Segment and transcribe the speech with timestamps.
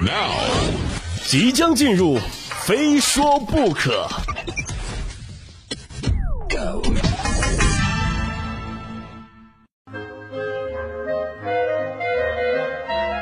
[0.00, 0.32] Now，
[1.26, 2.18] 即将进入，
[2.64, 4.08] 非说不可。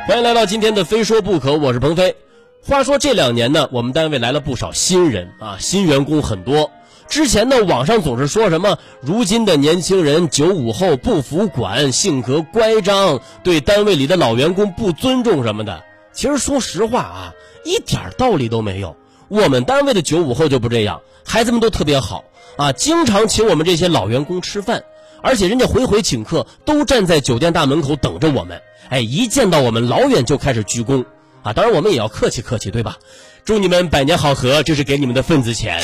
[0.07, 2.17] 欢迎来到今天的《非说不可》，我是鹏飞。
[2.63, 6.71] 话说这两年呢，我们单位来了不少新人啊，新员工很多。
[7.09, 15.85] 之前呢，网上总是说什么如今的年轻人九五后不服管，性格乖张，对单位里的老员工不尊重什么的。
[16.21, 17.33] 其实说实话啊，
[17.65, 18.95] 一点道理都没有。
[19.29, 22.25] 我们单位的九五后就不这样，孩子们都特别好
[22.59, 24.85] 啊，经常请我们这些老员工吃饭，
[25.23, 28.61] 而且人家回回请客都站在酒店大门口等着我们。
[28.91, 31.07] 哎，一见到我们老远就开始鞠躬
[31.43, 31.55] 啊！
[31.55, 32.99] 当然我们也要客气客气，对吧？
[33.47, 35.83] 祝你们百年好合，这是给你们的份子钱。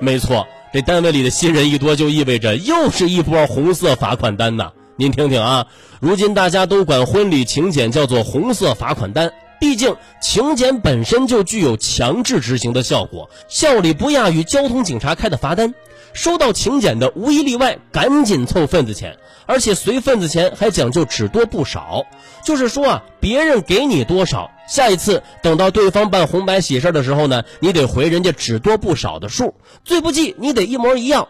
[0.00, 4.72] 没错，这单位里的新人一多，就意味着又是一波红色罚款单呐。
[5.00, 5.66] 您听听啊，
[5.98, 15.72] 如今大家都管婚礼请柬叫做红色罚款单，毕竟请柬本身就具有强制执行的效果，效力不亚于交通警察开的罚单。
[16.12, 22.04] 收到请柬的无一例外，赶紧凑份子钱，而且随份子钱还讲究只多不少。
[22.44, 31.28] 就是说啊，别人给你多少，下一次等到对方办红白喜事的时候呢，你得回人家只多不少的数，最不济你得一模一样。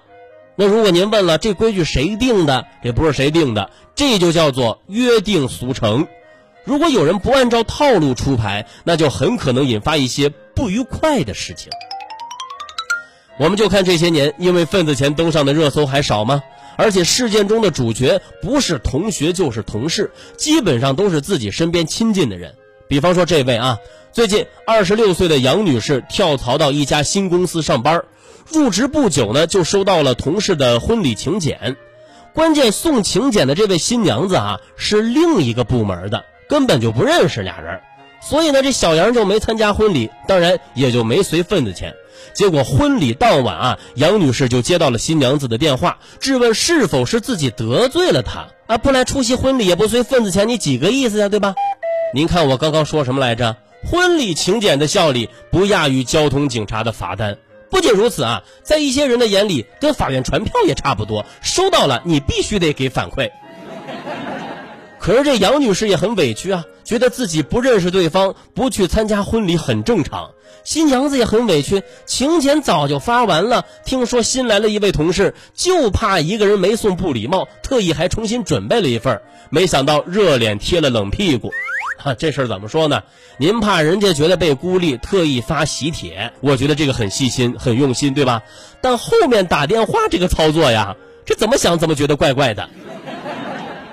[0.60, 2.66] 那如果您问了这规矩谁定的？
[2.84, 6.06] 这不是谁定的，这就叫做约定俗成。
[6.64, 11.72] 如果有人不按照套路出牌，那就很可能引发一些不愉快的事情。
[13.38, 16.42] 我们就看这些年，因为份子钱登上的热搜还少吗？
[16.76, 22.54] 而且事件中的主角不是同学就是同事，基本上都是自己身边亲近的人。
[22.86, 23.78] 比方说这位啊，
[24.12, 28.04] 最近二十六岁的杨女士跳槽到一家新公司上班，
[28.52, 31.76] 入职不久呢，就收到了同事的婚礼请柬。
[32.34, 37.80] 关键送请柬的这位新娘子啊，是另一个部门的，根本就不认识俩人。
[38.20, 41.94] 所以呢，这小杨就没参加婚礼，当然也就没随份子钱。
[42.34, 48.78] 结果婚礼当晚啊，杨女士就接到了新娘子的电话，质问是否是自己得罪了她啊？
[48.78, 51.28] 不来出席婚礼也不随份子钱，你几个意思呀？
[51.28, 51.54] 对吧？
[52.14, 53.56] 您看我刚刚说什么来着？
[53.90, 57.38] 婚礼请柬的效力不亚于交通警察的罚单。
[57.70, 63.30] 不仅如此啊，在一些人的眼里，跟法院传票也差不多，收到了你必须得给反馈。
[64.98, 70.30] 可是这杨女士也很委屈啊，觉得自己不认识对方，不去参加婚礼很正常。
[70.62, 81.50] 新娘子也很委屈，请柬早就发完了，听说新来了一位同事，就怕一个人没送不礼貌，特意还重新准备了一份，没想到热脸贴了冷屁股。
[82.02, 83.02] 啊，这事儿怎么说呢？
[83.38, 88.42] 您怕人家觉得被孤立，特意发喜帖，我觉得这个很细心、很用心，对吧？
[88.80, 90.96] 但后面打电话这个操作呀，
[91.26, 92.68] 这怎么想怎么觉得怪怪的。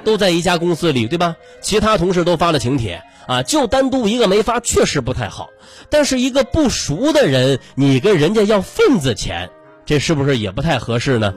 [0.03, 1.35] 都在一家公司里，对吧？
[1.61, 5.49] 其他同事都发了请帖啊，就单独一个没发，确实不太好。
[5.89, 9.49] 但是一个不熟的人，你跟人家要份子钱，
[9.85, 11.33] 这是不是也不太合适呢？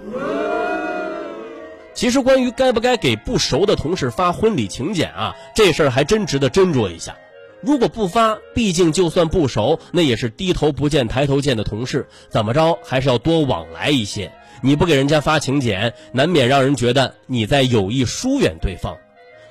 [2.01, 7.15] 其实关于该不该给不熟的同事发婚礼请柬啊，这事儿还真值得斟酌一下。
[7.61, 14.33] 如果不发，毕竟就算不熟，那也是低头不见抬头见的同事，怎么着还是要多往来一些。
[14.63, 18.97] 你不给人家发请柬，难免让人觉得你在有意疏远对方。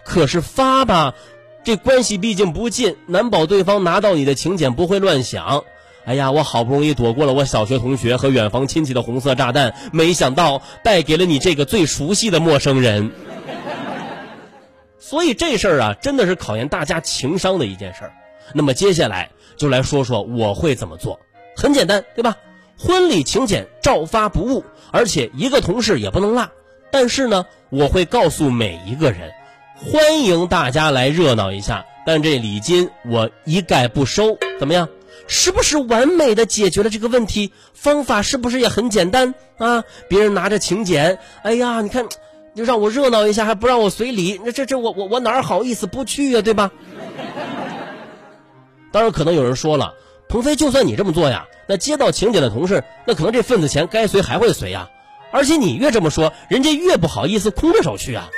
[0.03, 1.13] 可是发吧，
[1.63, 5.65] 这关系毕竟不近，难保对方拿到你的请柬不会乱想。
[6.09, 13.11] 哎呀，我好不容易躲过了我小学同学和远房亲戚的红色炸弹，没想到带给了你这个最熟悉的陌生人。
[14.97, 18.13] 所以这事儿啊，真的是考验大家情商的一件事儿。
[18.53, 21.19] 那么接下来就来说说我会怎么做。
[21.55, 22.35] 很简单，对吧？
[22.79, 26.49] 婚礼请柬照发不误，而且一个同事也不能落。
[26.89, 29.29] 但是呢，我会告诉每一个人，
[29.75, 34.39] 欢迎大家来热闹一下，但这礼金我一概不收。
[34.59, 34.89] 怎么样？
[35.27, 37.53] 是不是完美的解决了这个问题？
[37.73, 39.83] 方法是不是也很简单啊？
[40.07, 42.07] 别人拿着请柬，哎呀，你看，
[42.55, 46.41] 就让我热闹一下，还不让我随礼，那这这我我我哪好意思不去呀？
[46.41, 46.71] 对吧？
[48.91, 49.93] 当然，可能有人说了。
[50.27, 54.89] 鹏飞，就算你这么做呀，那接到请柬的同事，那可能这份子钱该随还会随呀。
[55.31, 58.29] 而且你越这么说，人家越不好意思空着手去啊。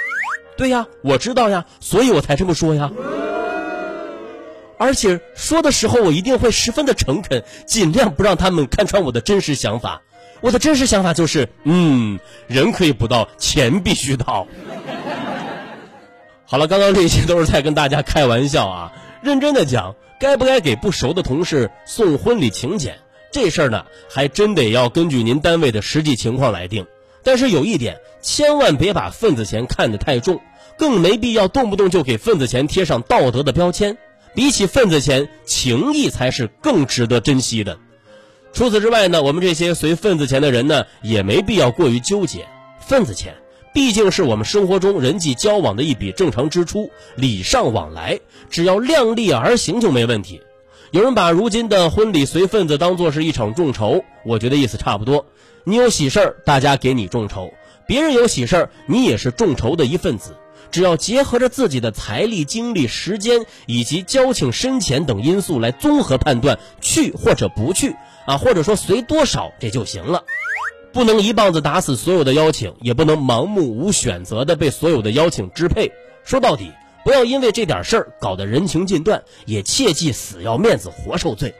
[0.58, 2.92] 对呀，我知道呀，所以我才这么说呀。
[4.82, 10.02] 而且说的时候，我一定会十分的诚恳，尽量不让他们看穿我的真实想法。
[10.42, 14.48] 我的真实想法就是，嗯，人可以不到，钱必须到。
[16.46, 18.92] 好了，刚刚这些都是在跟大家开玩笑啊，
[19.22, 19.96] 认真的讲。
[20.20, 22.98] 该不该给不熟的同事送婚礼请柬？
[23.32, 26.88] 这事儿呢，还真得要根据您单位的实际情况来定。
[27.24, 30.42] 但是有一点，千万别把份子钱看得太重，
[30.76, 33.98] 更没必要动不动就给份子钱贴上道德的标签。
[34.34, 37.78] 比起份子钱，情谊才是更值得珍惜的。
[38.54, 42.46] 除此之外呢，我们这些随份子钱的人呢，也没必要过于纠结。
[42.80, 43.36] 份子钱
[43.74, 48.20] 毕竟是我们生活中人际交往的一笔正常支出，礼尚往来，
[48.50, 50.42] 只要量力而行就没问题。
[50.92, 55.26] 有人把如今的婚礼随份子当做是一场众筹，我觉得意思差不多。
[55.64, 57.54] 你有喜事儿，大家给你众筹；
[57.88, 60.36] 别人有喜事儿，你也是众筹的一份子。
[60.72, 67.96] 只要结合着自己的财力、精力、时间以及交情深浅等因素来综合判断，去或者不去
[68.26, 70.24] 啊，或者说随多少这就行了。
[70.94, 75.92] 不能一棒子打死所有的邀请，也不能盲目无选择的被所有的邀请支配。
[76.24, 76.72] 说到底，
[77.04, 81.54] 不要因为这点事儿搞得人情尽断，也切忌死要面子活受罪。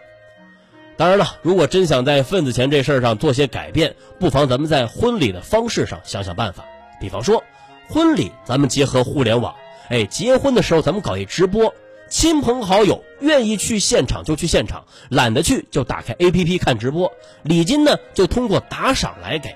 [0.98, 6.66] 当然了，如果真想在份子钱这事儿上做些改变，不妨咱们在婚礼的方式上想想办法，
[7.00, 7.44] 比方说。
[7.92, 9.54] 婚礼咱们结合互联网，
[9.90, 11.74] 哎，结婚的时候咱们搞一直播，
[12.10, 17.12] 亲朋好友愿意去现场就去现场，懒得去就打开 APP 看直播。
[17.44, 19.54] 礼金呢就通过打赏来给，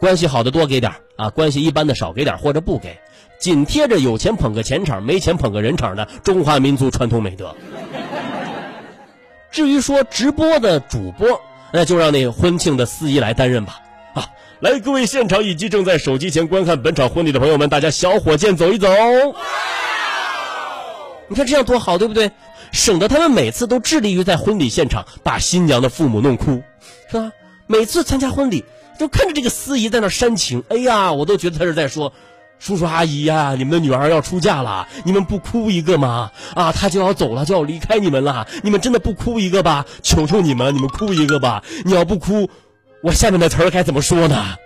[0.00, 2.98] 关系好的多给点啊，关系一般的少给点或者不给，
[3.38, 7.54] 紧贴着有钱捧个钱场，没钱捧个人场的中华民族传统美德。
[9.52, 11.40] 至于说直播的主播，
[11.72, 13.80] 那就让那婚庆的司仪来担任吧。
[14.60, 18.88] 来，各位现场以及正在手机前观看本场婚礼的朋友们，大家小火箭走一走。
[21.28, 22.30] 你看这样多好，对不对？
[22.72, 26.62] 省得他们每次都致力于在婚礼现场把新娘的父母弄哭，
[27.10, 27.32] 是吧？
[27.66, 28.64] 每次参加婚礼，
[28.98, 32.12] 就看着这个司仪在那煽情，哎呀，我都觉得他是在说
[32.58, 36.30] ：“叔叔阿姨呀，你们的女儿要出嫁了，你们不哭一个吗？
[36.54, 39.86] 啊，她就要走了，就要离开你们了，你们真的不哭一个吧？
[40.02, 41.62] 求求你们，你们哭一个吧！
[41.84, 42.50] 你要不哭。”
[43.00, 44.56] 我下面的词儿该怎么说呢？